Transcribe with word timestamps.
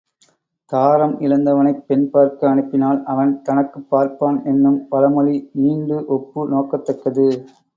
தாரம் 0.71 1.13
இழந்தவனைப் 1.19 1.83
பெண் 1.87 2.09
பார்க்க 2.09 2.49
அனுப்பினால், 2.49 3.03
அவன் 3.05 3.41
தனக்குப் 3.41 3.87
பார்ப்பான் 3.89 4.43
என்னும் 4.45 4.87
பழமொழி 4.87 5.37
ஈண்டு 5.63 6.05
ஒப்பு 6.07 6.49
நோக்கத்தக்கது. 6.49 7.27